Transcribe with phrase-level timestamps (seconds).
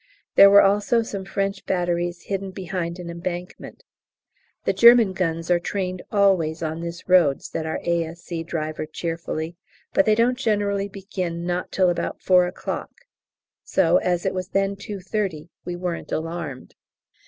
[0.33, 3.83] There were also some French batteries hidden behind an embankment.
[4.65, 8.41] "The German guns are trained always on this road," said our A.S.C.
[8.41, 9.57] driver cheerfully,
[9.93, 12.89] "but they don't generally begin not till about 4 o'clock,"
[13.63, 16.73] so, as it was then 2.30, we weren't alarmed.